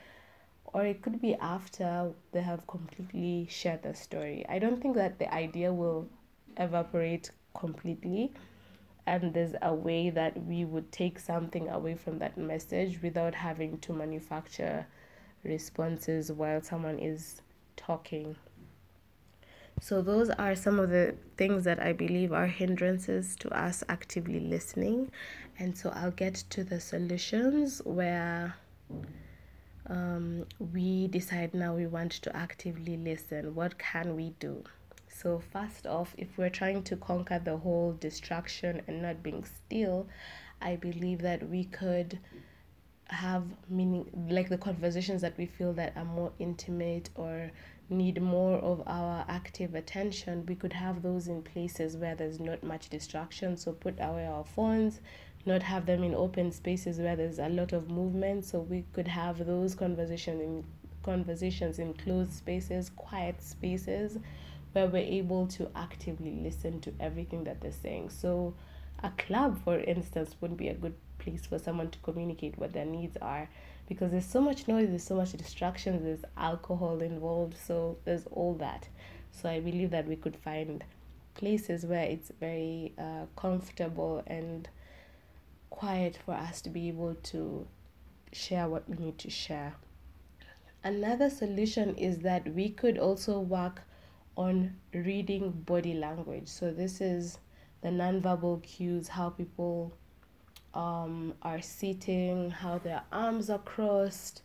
or 0.67 0.85
it 0.85 1.03
could 1.03 1.21
be 1.21 1.35
after 1.37 2.13
they 2.33 2.43
have 2.43 2.67
completely 2.67 3.47
shared 3.51 3.83
the 3.83 3.95
story. 3.95 4.45
I 4.49 4.59
don't 4.59 4.81
think 4.81 4.97
that 4.97 5.19
the 5.19 5.33
idea 5.33 5.73
will 5.73 6.09
evaporate 6.57 7.31
completely. 7.55 8.33
And 9.07 9.35
there's 9.35 9.55
a 9.63 9.75
way 9.75 10.11
that 10.11 10.45
we 10.45 10.65
would 10.65 10.93
take 10.93 11.19
something 11.19 11.69
away 11.69 11.97
from 11.97 12.19
that 12.21 12.39
message 12.39 13.03
without 13.03 13.35
having 13.35 13.79
to 13.79 13.93
manufacture 13.93 14.87
responses 15.43 16.31
while 16.31 16.63
someone 16.63 16.99
is 16.99 17.43
talking. 17.77 18.37
So, 19.81 20.03
those 20.03 20.31
are 20.31 20.55
some 20.55 20.79
of 20.79 20.91
the 20.91 21.17
things 21.37 21.65
that 21.65 21.81
I 21.81 21.93
believe 21.93 22.33
are 22.33 22.47
hindrances 22.47 23.35
to 23.37 23.49
us 23.51 23.83
actively 23.89 24.39
listening. 24.39 25.11
And 25.59 25.77
so, 25.77 25.91
I'll 25.91 26.13
get 26.13 26.35
to 26.51 26.63
the 26.63 26.79
solutions 26.79 27.83
where 27.85 28.55
um, 29.89 30.47
we 30.59 31.09
decide 31.09 31.55
now 31.55 31.75
we 31.75 31.87
want 31.87 32.13
to 32.13 32.37
actively 32.37 32.97
listen. 32.97 33.55
What 33.55 33.79
can 33.79 34.15
we 34.15 34.31
do? 34.39 34.63
So, 35.23 35.39
first 35.53 35.87
off, 35.87 36.17
if 36.19 36.37
we're 36.37 36.51
trying 36.51 36.83
to 36.85 36.97
conquer 36.97 37.39
the 37.39 37.57
whole 37.57 37.93
distraction 37.93 38.83
and 38.89 39.03
not 39.03 39.23
being 39.23 39.45
still, 39.45 40.09
I 40.61 40.75
believe 40.75 41.21
that 41.23 41.49
we 41.49 41.65
could 41.65 42.19
have 43.07 43.45
meaning 43.69 44.27
like 44.31 44.49
the 44.49 44.59
conversations 44.59 45.21
that 45.21 45.37
we 45.39 45.47
feel 45.47 45.75
that 45.75 45.97
are 45.97 46.05
more 46.05 46.33
intimate 46.39 47.11
or 47.15 47.53
need 47.89 48.21
more 48.21 48.57
of 48.59 48.83
our 48.87 49.25
active 49.29 49.77
attention, 49.77 50.45
we 50.47 50.57
could 50.57 50.73
have 50.73 51.03
those 51.03 51.29
in 51.29 51.43
places 51.43 51.97
where 51.97 52.17
there's 52.17 52.41
not 52.41 52.65
much 52.65 52.89
distraction. 52.89 53.57
So 53.57 53.73
put 53.73 53.95
away 54.01 54.27
our 54.27 54.45
phones, 54.45 55.01
not 55.47 55.63
have 55.63 55.87
them 55.87 56.03
in 56.03 56.17
open 56.17 56.51
spaces 56.51 56.99
where 56.99 57.15
there's 57.15 57.39
a 57.39 57.49
lot 57.49 57.73
of 57.73 57.91
movement. 57.91 58.45
So 58.45 58.61
we 58.61 58.87
could 58.93 59.09
have 59.09 59.47
those 59.47 59.77
conversations 59.77 60.41
in 60.41 60.65
conversations 61.05 61.79
in 61.79 61.95
closed 61.95 62.33
spaces, 62.33 62.91
quiet 62.91 63.41
spaces 63.41 64.19
where 64.73 64.87
we're 64.87 64.99
able 64.99 65.47
to 65.47 65.71
actively 65.75 66.41
listen 66.43 66.81
to 66.81 66.93
everything 67.01 67.45
that 67.45 67.61
they're 67.61 67.73
saying. 67.73 68.11
So 68.11 68.55
a 69.03 69.11
club, 69.11 69.63
for 69.65 69.79
instance, 69.79 70.35
wouldn't 70.41 70.59
be 70.59 70.69
a 70.69 70.75
good 70.75 70.95
place 71.19 71.47
for 71.47 71.59
someone 71.59 71.91
to 71.91 71.99
communicate 72.01 72.59
what 72.59 72.73
their 72.73 72.85
needs 72.85 73.17
are 73.21 73.49
because 73.89 74.11
there's 74.11 74.27
so 74.27 74.41
much 74.41 74.69
noise, 74.69 74.89
there's 74.89 75.03
so 75.03 75.17
much 75.17 75.33
distractions, 75.33 76.03
there's 76.03 76.25
alcohol 76.37 77.01
involved, 77.03 77.57
so 77.57 77.97
there's 78.05 78.27
all 78.31 78.55
that. 78.55 78.89
So 79.33 79.49
I 79.49 79.61
believe 79.61 79.91
that 79.91 80.07
we 80.07 80.17
could 80.17 80.37
find 80.37 80.85
places 81.35 81.85
where 81.85 82.05
it's 82.05 82.31
very 82.41 82.93
uh, 82.99 83.27
comfortable 83.37 84.23
and 84.27 84.69
quiet 85.71 86.19
for 86.25 86.35
us 86.35 86.61
to 86.63 86.71
be 86.71 86.89
able 86.89 87.15
to 87.15 87.67
share 88.33 88.69
what 88.69 88.89
we 88.89 88.97
need 88.97 89.19
to 89.19 89.31
share. 89.31 89.75
Another 90.85 91.31
solution 91.31 91.95
is 91.97 92.19
that 92.19 92.55
we 92.55 92.69
could 92.69 92.99
also 92.99 93.39
work 93.41 93.83
on 94.37 94.75
reading 94.93 95.51
body 95.51 95.95
language. 95.95 96.49
So, 96.49 96.71
this 96.73 97.01
is 97.01 97.39
the 97.83 97.89
nonverbal 97.89 98.63
cues, 98.63 99.09
how 99.09 99.31
people 99.31 99.93
um, 100.75 101.35
are 101.43 101.61
sitting, 101.61 102.51
how 102.51 102.79
their 102.79 103.03
arms 103.13 103.51
are 103.51 103.59
crossed, 103.59 104.43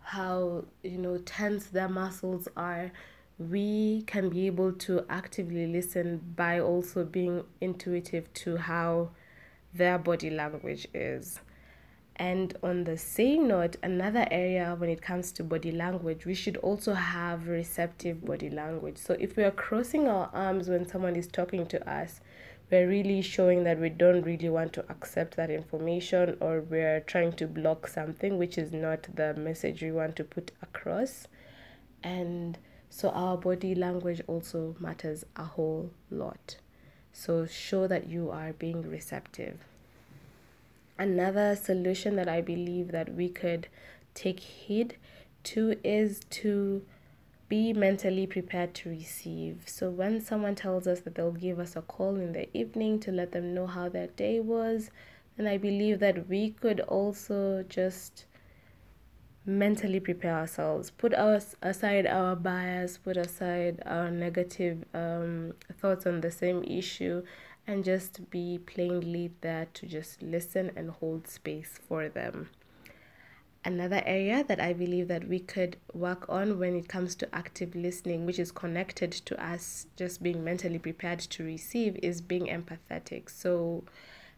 how 0.00 0.64
you 0.82 0.98
know 0.98 1.18
tense 1.18 1.66
their 1.66 1.88
muscles 1.88 2.48
are. 2.56 2.92
We 3.38 4.04
can 4.06 4.30
be 4.30 4.46
able 4.46 4.72
to 4.72 5.04
actively 5.10 5.66
listen 5.66 6.22
by 6.36 6.60
also 6.60 7.04
being 7.04 7.44
intuitive 7.60 8.32
to 8.34 8.56
how 8.56 9.10
their 9.74 9.98
body 9.98 10.30
language 10.30 10.88
is. 10.94 11.40
And 12.18 12.56
on 12.62 12.84
the 12.84 12.96
same 12.96 13.46
note, 13.46 13.76
another 13.82 14.26
area 14.30 14.74
when 14.78 14.88
it 14.88 15.02
comes 15.02 15.32
to 15.32 15.44
body 15.44 15.70
language, 15.70 16.24
we 16.24 16.34
should 16.34 16.56
also 16.58 16.94
have 16.94 17.46
receptive 17.46 18.24
body 18.24 18.48
language. 18.48 18.96
So 18.96 19.16
if 19.20 19.36
we 19.36 19.44
are 19.44 19.50
crossing 19.50 20.08
our 20.08 20.30
arms 20.32 20.68
when 20.68 20.86
someone 20.86 21.14
is 21.14 21.26
talking 21.26 21.66
to 21.66 21.90
us, 21.90 22.22
we're 22.70 22.88
really 22.88 23.20
showing 23.20 23.64
that 23.64 23.78
we 23.78 23.90
don't 23.90 24.22
really 24.22 24.48
want 24.48 24.72
to 24.72 24.84
accept 24.90 25.36
that 25.36 25.50
information 25.50 26.38
or 26.40 26.62
we're 26.62 27.00
trying 27.00 27.32
to 27.34 27.46
block 27.46 27.86
something 27.86 28.38
which 28.38 28.56
is 28.56 28.72
not 28.72 29.06
the 29.14 29.34
message 29.34 29.82
we 29.82 29.92
want 29.92 30.16
to 30.16 30.24
put 30.24 30.52
across. 30.62 31.28
And 32.02 32.56
so 32.88 33.10
our 33.10 33.36
body 33.36 33.74
language 33.74 34.22
also 34.26 34.74
matters 34.80 35.24
a 35.36 35.44
whole 35.44 35.92
lot. 36.10 36.56
So 37.12 37.46
show 37.46 37.86
that 37.86 38.08
you 38.08 38.30
are 38.30 38.54
being 38.54 38.82
receptive. 38.88 39.60
Another 40.98 41.54
solution 41.56 42.16
that 42.16 42.28
I 42.28 42.40
believe 42.40 42.92
that 42.92 43.14
we 43.14 43.28
could 43.28 43.68
take 44.14 44.40
heed 44.40 44.96
to 45.44 45.76
is 45.84 46.20
to 46.30 46.82
be 47.48 47.72
mentally 47.72 48.26
prepared 48.26 48.74
to 48.74 48.88
receive. 48.88 49.62
So 49.66 49.90
when 49.90 50.20
someone 50.20 50.54
tells 50.54 50.86
us 50.86 51.00
that 51.00 51.14
they'll 51.14 51.32
give 51.32 51.60
us 51.60 51.76
a 51.76 51.82
call 51.82 52.16
in 52.16 52.32
the 52.32 52.48
evening 52.56 52.98
to 53.00 53.12
let 53.12 53.32
them 53.32 53.54
know 53.54 53.66
how 53.66 53.88
their 53.88 54.08
day 54.08 54.40
was, 54.40 54.90
then 55.36 55.46
I 55.46 55.58
believe 55.58 56.00
that 56.00 56.28
we 56.28 56.50
could 56.50 56.80
also 56.80 57.64
just 57.68 58.24
mentally 59.46 60.00
prepare 60.00 60.34
ourselves, 60.34 60.90
put 60.90 61.14
our, 61.14 61.40
aside 61.62 62.06
our 62.06 62.36
bias, 62.36 62.98
put 62.98 63.16
aside 63.16 63.82
our 63.86 64.10
negative 64.10 64.84
um, 64.92 65.54
thoughts 65.80 66.06
on 66.06 66.20
the 66.20 66.30
same 66.30 66.64
issue, 66.64 67.22
and 67.66 67.84
just 67.84 68.28
be 68.30 68.58
plainly 68.58 69.30
there 69.40 69.66
to 69.74 69.86
just 69.86 70.22
listen 70.22 70.70
and 70.76 70.90
hold 70.90 71.28
space 71.28 71.78
for 71.88 72.08
them 72.08 72.48
another 73.66 74.00
area 74.06 74.44
that 74.44 74.60
I 74.60 74.72
believe 74.72 75.08
that 75.08 75.28
we 75.28 75.40
could 75.40 75.76
work 75.92 76.26
on 76.28 76.58
when 76.58 76.76
it 76.76 76.88
comes 76.88 77.16
to 77.16 77.34
active 77.34 77.74
listening, 77.74 78.24
which 78.24 78.38
is 78.38 78.52
connected 78.52 79.10
to 79.12 79.44
us 79.44 79.88
just 79.96 80.22
being 80.22 80.44
mentally 80.44 80.78
prepared 80.78 81.18
to 81.18 81.44
receive, 81.44 81.98
is 82.02 82.20
being 82.20 82.46
empathetic. 82.46 83.28
So, 83.28 83.84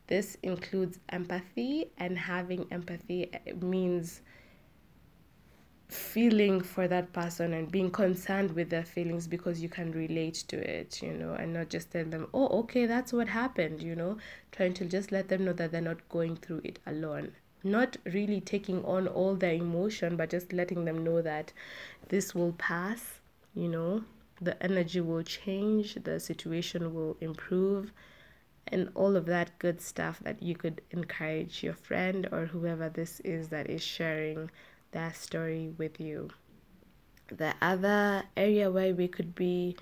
this 0.07 0.39
includes 0.43 0.99
empathy, 1.11 1.91
and 1.99 2.17
having 2.17 2.67
empathy 2.71 3.31
eh, 3.35 3.53
means 3.61 4.23
feeling 5.89 6.61
for 6.61 6.87
that 6.87 7.13
person 7.13 7.55
and 7.55 7.71
being 7.73 7.91
concerned 7.91 8.53
with 8.53 8.71
their 8.71 8.85
feelings 8.85 9.27
because 9.27 9.61
you 9.61 9.69
can 9.69 9.91
relate 9.93 10.45
to 10.49 10.57
it, 10.57 11.03
you 11.03 11.13
know, 11.13 11.33
and 11.33 11.53
not 11.53 11.71
just 11.71 11.91
tell 11.91 12.05
them, 12.05 12.29
oh, 12.35 12.49
okay, 12.61 12.87
that's 12.87 13.13
what 13.13 13.29
happened, 13.29 13.83
you 13.83 13.97
know, 13.97 14.19
trying 14.53 14.75
to 14.75 14.85
just 14.85 15.11
let 15.13 15.29
them 15.29 15.45
know 15.45 15.53
that 15.55 15.73
they're 15.73 15.81
not 15.81 16.09
going 16.09 16.37
through 16.37 16.61
it 16.65 16.79
alone. 16.87 17.33
Not 17.65 17.97
really 18.05 18.41
taking 18.41 18.85
on 18.85 19.09
all 19.09 19.35
their 19.35 19.55
emotion 19.55 20.17
but 20.17 20.31
just 20.31 20.53
letting 20.53 20.85
them 20.85 21.03
know 21.03 21.23
that 21.23 21.53
this 22.09 22.35
will 22.35 22.53
pass 22.53 23.19
you 23.55 23.69
know 23.69 24.05
the 24.41 24.63
energy 24.63 25.01
will 25.01 25.23
change 25.23 25.95
the 26.05 26.21
situation 26.21 26.95
will 26.95 27.17
improve 27.21 27.93
and 28.69 28.89
all 28.95 29.17
of 29.17 29.27
that 29.27 29.59
good 29.59 29.81
stuff 29.81 30.21
that 30.21 30.43
you 30.43 30.55
could 30.55 30.81
encourage 30.93 31.63
your 31.63 31.75
friend 31.75 32.29
or 32.31 32.47
whoever 32.47 32.89
this 32.89 33.21
is 33.21 33.49
that 33.49 33.69
is 33.69 33.83
sharing 33.83 34.51
that 34.93 35.17
story 35.17 35.73
with 35.77 36.01
you 36.01 36.31
the 37.31 37.55
other 37.61 38.25
area 38.37 38.71
where 38.71 38.95
we 38.95 39.09
could 39.09 39.35
be 39.35 39.77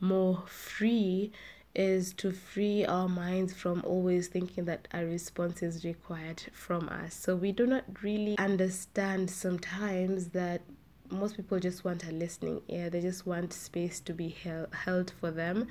more 0.00 0.42
free 0.46 1.32
is 1.74 2.12
to 2.12 2.30
free 2.30 2.84
our 2.84 3.08
minds 3.08 3.52
from 3.52 3.82
always 3.84 4.28
thinking 4.28 4.64
that 4.64 4.86
a 4.94 5.04
response 5.04 5.62
is 5.62 5.84
required 5.84 6.40
from 6.52 6.88
us. 6.88 7.14
So 7.14 7.34
we 7.34 7.50
do 7.50 7.66
not 7.66 7.84
really 8.02 8.38
understand 8.38 9.28
sometimes 9.28 10.28
that 10.28 10.62
most 11.10 11.36
people 11.36 11.58
just 11.58 11.84
want 11.84 12.04
a 12.04 12.12
listening 12.12 12.62
ear. 12.68 12.90
They 12.90 13.00
just 13.00 13.26
want 13.26 13.52
space 13.52 13.98
to 14.00 14.12
be 14.12 14.28
held, 14.28 14.72
held 14.72 15.12
for 15.18 15.32
them 15.32 15.66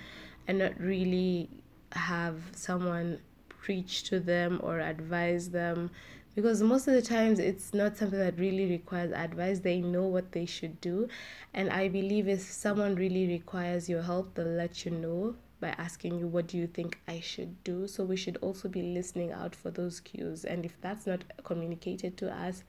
and 0.47 0.59
not 0.59 0.77
really 0.77 1.49
have 1.93 2.41
someone 2.53 3.19
preach 3.47 4.03
to 4.03 4.19
them 4.19 4.59
or 4.61 4.79
advise 4.79 5.51
them 5.51 5.89
because 6.35 6.61
most 6.61 6.87
of 6.87 6.93
the 6.93 7.01
times 7.01 7.39
it's 7.39 7.73
not 7.73 7.95
something 7.97 8.19
that 8.19 8.37
really 8.39 8.69
requires 8.69 9.11
advice 9.11 9.59
they 9.59 9.79
know 9.81 10.03
what 10.03 10.31
they 10.31 10.45
should 10.45 10.79
do 10.81 11.07
and 11.53 11.69
i 11.69 11.87
believe 11.87 12.27
if 12.27 12.41
someone 12.41 12.95
really 12.95 13.27
requires 13.27 13.87
your 13.87 14.01
help 14.01 14.33
they'll 14.35 14.45
let 14.45 14.85
you 14.85 14.91
know 14.91 15.35
by 15.63 15.69
asking 15.77 16.19
you, 16.19 16.27
What 16.27 16.47
do 16.47 16.57
you 16.57 16.67
think 16.67 16.99
I 17.07 17.21
should 17.21 17.63
do? 17.63 17.87
So 17.87 18.03
we 18.03 18.17
should 18.17 18.35
also 18.41 18.67
be 18.67 18.81
listening 18.81 19.31
out 19.31 19.55
for 19.55 19.71
those 19.71 20.01
cues. 20.01 20.43
And 20.43 20.65
if 20.65 20.79
that's 20.81 21.07
not 21.07 21.23
communicated 21.45 22.17
to 22.17 22.29
us, 22.29 22.65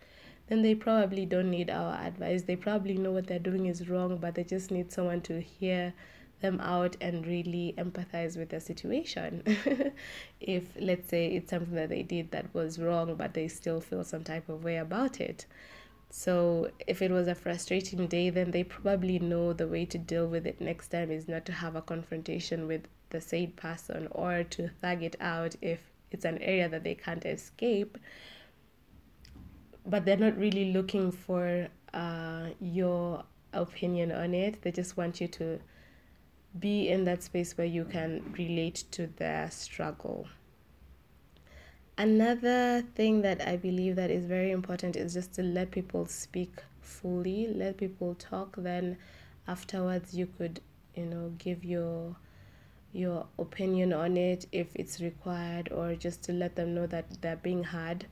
then 0.47 0.63
they 0.63 0.77
probably 0.77 1.27
don't 1.27 1.51
need 1.51 1.71
our 1.71 2.01
advice. 2.01 2.43
They 2.43 2.55
probably 2.55 2.97
know 2.97 3.11
what 3.11 3.27
they're 3.27 3.41
doing 3.51 3.67
is 3.67 3.89
wrong, 3.89 4.19
but 4.19 4.37
they 4.37 4.45
just 4.45 4.71
need 4.71 4.93
someone 4.93 5.23
to 5.23 5.41
hear 5.41 5.93
them 6.45 6.61
out 6.61 6.95
and 7.01 7.27
really 7.27 7.75
empathize 7.79 8.37
with 8.37 8.51
their 8.51 8.61
situation. 8.61 9.43
if, 10.41 10.65
let's 10.79 11.09
say, 11.09 11.29
it's 11.29 11.49
something 11.51 11.75
that 11.75 11.89
they 11.89 12.03
did 12.03 12.31
that 12.33 12.53
was 12.53 12.79
wrong, 12.79 13.15
but 13.15 13.33
they 13.33 13.49
still 13.49 13.81
feel 13.81 14.05
some 14.05 14.23
type 14.23 14.51
of 14.51 14.63
way 14.63 14.77
about 14.77 15.21
it. 15.23 15.47
So 16.11 16.71
if 16.87 17.01
it 17.01 17.11
was 17.11 17.29
a 17.29 17.35
frustrating 17.35 18.07
day, 18.07 18.29
then 18.29 18.51
they 18.51 18.63
probably 18.63 19.19
know 19.19 19.55
the 19.55 19.67
way 19.67 19.87
to 19.87 19.97
deal 19.97 20.27
with 20.27 20.47
it 20.47 20.61
next 20.61 20.89
time 20.89 21.11
is 21.11 21.27
not 21.27 21.47
to 21.47 21.53
have 21.53 21.77
a 21.77 21.83
confrontation 21.83 22.69
with 22.69 22.83
the 23.09 23.23
said 23.23 23.57
person 23.57 24.07
or 24.11 24.45
to 24.45 24.69
thug 24.83 25.03
it 25.03 25.17
out 25.21 25.57
if 25.63 25.81
it's 26.11 26.27
an 26.27 26.39
area 26.39 26.69
that 26.69 26.85
they 26.85 26.95
can't 26.95 27.25
escape. 27.25 27.97
But 29.87 30.05
they're 30.05 30.19
not 30.19 30.37
really 30.37 30.73
looking 30.73 31.11
for 31.11 31.69
uh, 31.95 32.49
your 32.61 33.25
opinion 33.55 34.13
on 34.13 34.35
it. 34.35 34.61
They 34.61 34.73
just 34.73 34.99
want 34.99 35.23
you 35.23 35.29
to 35.29 35.59
be 36.59 36.89
in 36.89 37.05
that 37.05 37.23
space 37.23 37.57
where 37.59 37.67
you 37.67 37.85
can 37.85 38.35
relate 38.39 38.85
to 38.93 39.07
their 39.17 39.51
struggle. 39.51 40.27
Another 41.97 42.83
thing 42.97 43.23
that 43.23 43.47
i 43.47 43.57
believe 43.57 43.95
that 43.95 44.11
is 44.11 44.25
very 44.27 44.51
important 44.51 44.97
is 44.97 45.15
just 45.15 45.33
to 45.33 45.45
let 45.45 45.71
people 45.71 46.07
speak 46.07 46.51
fully 46.81 47.47
let 47.55 47.77
people 47.77 48.17
talk 48.17 48.57
then 48.59 48.97
afterwards 49.47 50.13
you 50.13 50.27
could 50.27 50.61
you 50.97 51.07
know 51.07 51.33
give 51.39 51.65
your 51.65 52.17
your 52.93 53.27
opinion 53.39 53.93
on 53.93 54.17
it 54.17 54.47
if 54.51 54.69
it's 54.75 55.01
required 55.01 55.71
or 55.73 55.95
just 55.95 56.23
to 56.23 56.33
let 56.33 56.57
them 56.57 56.75
know 56.75 56.87
that 56.87 57.05
they're 57.21 57.37
being 57.37 57.63
heard 57.63 58.07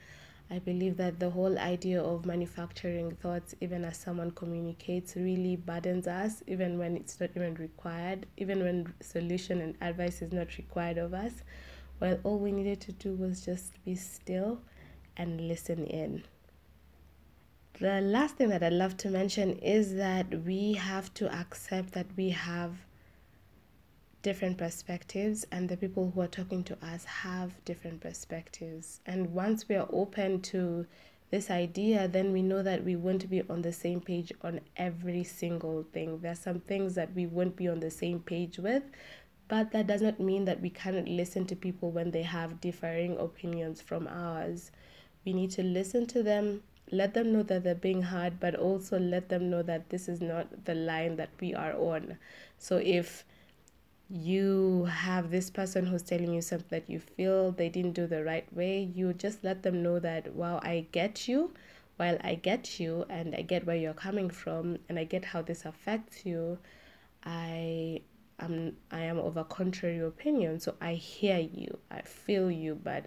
I 0.51 0.59
believe 0.59 0.97
that 0.99 1.19
the 1.19 1.31
whole 1.31 1.59
idea 1.59 2.03
of 2.03 2.27
manufacturing 2.27 3.13
thoughts, 3.13 3.55
even 3.61 3.85
as 3.85 3.97
someone 3.97 4.33
communicates, 4.33 5.17
really 5.17 5.57
burdens 5.57 6.07
us, 6.07 6.43
even 6.47 6.79
when 6.79 6.97
it's 6.97 7.19
not 7.19 7.31
even 7.35 7.55
required, 7.55 8.27
even 8.37 8.63
when 8.63 8.93
solution 9.01 9.61
and 9.61 9.75
advice 9.81 10.21
is 10.21 10.33
not 10.33 10.59
required 10.59 10.99
of 10.99 11.15
us. 11.15 11.43
Well, 12.01 12.19
all 12.25 12.39
we 12.39 12.53
needed 12.53 12.81
to 12.83 12.93
do 12.93 13.15
was 13.15 13.45
just 13.45 13.83
be 13.85 13.95
still 13.95 14.61
and 15.17 15.41
listen 15.49 15.87
in. 15.87 16.25
The 17.81 18.01
last 18.01 18.37
thing 18.37 18.51
that 18.51 18.63
I'd 18.63 18.73
love 18.73 18.97
to 18.99 19.09
mention 19.09 19.53
is 19.59 19.95
that 19.95 20.45
we 20.45 20.75
have 20.75 21.13
to 21.15 21.33
accept 21.35 21.93
that 21.93 22.07
we 22.17 22.31
have 22.31 22.73
different 24.23 24.57
perspectives 24.57 25.45
and 25.51 25.69
the 25.69 25.77
people 25.77 26.13
who 26.15 26.21
are 26.21 26.29
talking 26.29 26.63
to 26.65 26.77
us 26.85 27.05
have 27.05 27.53
different 27.65 28.01
perspectives. 28.01 29.01
And 29.05 29.35
once 29.35 29.69
we 29.69 29.75
are 29.75 29.89
open 29.93 30.41
to 30.43 30.87
this 31.31 31.51
idea 31.51 32.07
then 32.09 32.31
we 32.31 32.43
know 32.43 32.63
that 32.63 32.85
we 32.85 32.95
won't 32.95 33.29
be 33.31 33.43
on 33.49 33.63
the 33.63 33.73
same 33.73 34.01
page 34.01 34.33
on 34.43 34.61
every 34.77 35.25
single 35.25 35.83
thing. 35.93 36.21
There's 36.21 36.39
some 36.39 36.61
things 36.61 36.95
that 36.95 37.15
we 37.15 37.27
won't 37.27 37.57
be 37.57 37.69
on 37.69 37.81
the 37.81 37.91
same 37.91 38.21
page 38.21 38.59
with 38.59 38.85
but 39.49 39.73
that 39.73 39.87
does 39.87 40.03
not 40.03 40.21
mean 40.21 40.45
that 40.45 40.61
we 40.61 40.71
cannot 40.71 41.09
listen 41.09 41.47
to 41.47 41.57
people 41.57 41.91
when 41.91 42.11
they 42.11 42.23
have 42.23 42.61
differing 42.61 43.17
opinions 43.19 43.81
from 43.81 44.07
ours. 44.07 44.71
We 45.25 45.33
need 45.33 45.51
to 45.53 45.63
listen 45.63 46.07
to 46.09 46.23
them 46.23 46.63
let 46.91 47.15
them 47.15 47.33
know 47.33 47.43
that 47.43 47.65
they're 47.65 47.75
being 47.75 48.03
heard 48.03 48.39
but 48.39 48.55
also 48.55 48.99
let 48.99 49.31
them 49.31 49.49
know 49.49 49.63
that 49.63 49.89
this 49.89 50.09
is 50.09 50.21
not 50.21 50.67
the 50.67 50.75
line 50.75 51.17
that 51.17 51.31
we 51.41 51.55
are 51.55 51.73
on. 51.75 52.19
So 52.59 52.77
if 52.77 53.25
you 54.13 54.85
have 54.85 55.31
this 55.31 55.49
person 55.49 55.87
who's 55.87 56.03
telling 56.03 56.35
you 56.35 56.43
something 56.43 56.69
that 56.69 56.91
you 56.91 57.01
feel 57.01 57.51
they 57.51 57.71
didn't 57.71 57.93
do 57.93 58.07
the 58.07 58.23
right 58.23 58.47
way, 58.55 58.83
you 58.95 59.15
just 59.15 59.43
let 59.43 59.63
them 59.63 59.83
know 59.83 59.99
that, 59.99 60.35
wow, 60.35 60.61
I 60.63 60.87
get 60.93 61.27
you. 61.27 61.55
While 61.97 62.19
I 62.23 62.35
get 62.35 62.79
you 62.79 63.07
and 63.09 63.35
I 63.35 63.41
get 63.41 63.67
where 63.67 63.77
you're 63.77 63.95
coming 63.95 64.29
from 64.29 64.79
and 64.89 64.99
I 64.99 65.05
get 65.05 65.25
how 65.25 65.41
this 65.41 65.65
affects 65.65 66.27
you, 66.27 66.59
I 67.25 68.03
am 68.39 68.77
I 68.91 69.01
am 69.01 69.19
of 69.19 69.37
a 69.39 69.45
contrary 69.45 70.01
opinion. 70.01 70.61
So 70.61 70.75
I 70.81 70.95
hear 70.95 71.39
you, 71.39 71.79
I 71.91 72.03
feel 72.03 72.51
you, 72.51 72.79
but 72.83 73.07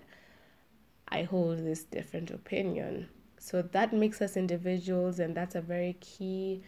I 1.07 1.24
hold 1.24 1.59
this 1.59 1.83
different 1.83 2.31
opinion. 2.31 3.09
So 3.38 3.62
that 3.62 3.93
makes 3.93 4.21
us 4.21 4.38
individuals, 4.38 5.19
and 5.19 5.35
that's 5.35 5.55
a 5.55 5.62
very 5.62 5.97
key 6.00 6.63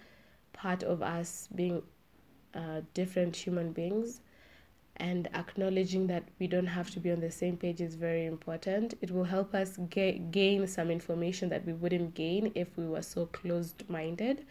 part 0.53 0.83
of 0.83 1.01
us 1.01 1.47
being 1.55 1.81
uh, 2.53 2.81
different 2.93 3.35
human 3.35 3.71
beings 3.71 4.21
and 4.97 5.27
acknowledging 5.33 6.07
that 6.07 6.23
we 6.39 6.47
don't 6.47 6.67
have 6.67 6.89
to 6.91 6.99
be 6.99 7.11
on 7.11 7.19
the 7.19 7.31
same 7.31 7.57
page 7.57 7.81
is 7.81 7.95
very 7.95 8.25
important. 8.25 8.95
It 9.01 9.11
will 9.11 9.23
help 9.23 9.53
us 9.53 9.77
get, 9.89 10.31
gain 10.31 10.67
some 10.67 10.91
information 10.91 11.49
that 11.49 11.65
we 11.65 11.73
wouldn't 11.73 12.13
gain 12.13 12.51
if 12.55 12.75
we 12.77 12.87
were 12.87 13.01
so 13.01 13.27
closed 13.27 13.89
minded. 13.89 14.45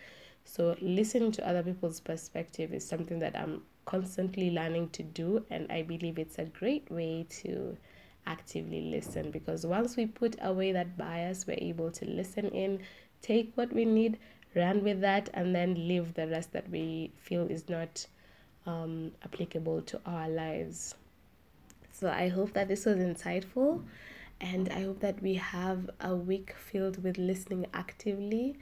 So, 0.45 0.77
listening 0.81 1.33
to 1.33 1.49
other 1.49 1.63
people's 1.63 2.01
perspective 2.01 2.73
is 2.73 2.87
something 2.87 3.19
that 3.19 3.37
I'm 3.37 3.63
constantly 3.85 4.51
learning 4.51 4.91
to 4.91 5.03
do, 5.03 5.45
and 5.51 5.71
I 5.71 5.83
believe 5.83 6.19
it's 6.19 6.39
a 6.39 6.45
great 6.45 6.91
way 6.91 7.27
to 7.43 7.77
actively 8.27 8.91
listen 8.91 9.31
because 9.31 9.65
once 9.65 9.97
we 9.97 10.07
put 10.07 10.37
away 10.43 10.73
that 10.73 10.97
bias, 10.97 11.47
we're 11.47 11.59
able 11.59 11.91
to 11.93 12.05
listen 12.05 12.49
in, 12.49 12.81
take 13.23 13.53
what 13.57 13.73
we 13.73 13.85
need, 13.85 14.19
run 14.55 14.83
with 14.83 15.01
that, 15.01 15.31
and 15.35 15.55
then 15.55 15.75
leave 15.89 16.15
the 16.15 16.27
rest 16.29 16.53
that 16.53 16.69
we 16.71 17.13
feel 17.17 17.47
is 17.47 17.69
not 17.69 18.07
um, 18.67 19.13
applicable 19.25 19.83
to 19.83 20.01
our 20.07 20.29
lives. 20.29 20.95
So 21.93 22.11
I 22.11 22.29
hope 22.29 22.53
that 22.53 22.69
this 22.69 22.85
was 22.85 22.99
insightful 22.99 23.83
and 24.41 24.69
I 24.69 24.83
hope 24.83 25.01
that 25.01 25.23
we 25.23 25.35
have 25.35 25.89
a 26.01 26.15
week 26.15 26.55
filled 26.59 27.03
with 27.03 27.17
listening 27.17 27.67
actively 27.73 28.59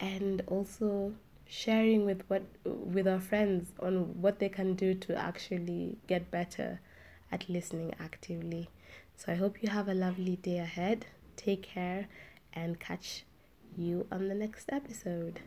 and 0.00 0.42
also 0.46 1.14
sharing 1.46 2.04
with 2.04 2.22
what 2.28 2.42
with 2.64 3.06
our 3.06 3.20
friends 3.20 3.72
on 3.80 4.20
what 4.20 4.38
they 4.38 4.48
can 4.48 4.74
do 4.74 4.94
to 4.94 5.14
actually 5.16 5.96
get 6.06 6.30
better 6.30 6.80
at 7.32 7.48
listening 7.48 7.94
actively. 8.00 8.68
So 9.16 9.32
I 9.32 9.36
hope 9.36 9.62
you 9.62 9.70
have 9.70 9.88
a 9.88 9.94
lovely 9.94 10.36
day 10.36 10.58
ahead. 10.58 11.06
Take 11.36 11.62
care 11.62 12.08
and 12.52 12.78
catch 12.78 13.24
you 13.76 14.06
on 14.10 14.28
the 14.28 14.34
next 14.34 14.70
episode. 14.72 15.40